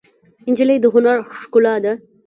نجلۍ 0.49 0.77
د 0.81 0.85
هنر 0.93 1.17
ښکلا 1.39 1.75
ده. 1.83 1.93